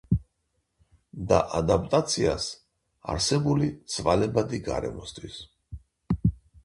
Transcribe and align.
და 1.31 1.41
ადაპტაციას 1.59 2.47
არსებული 3.15 3.69
ცვალებადი 3.97 4.61
გარემოსთვის. 4.71 5.37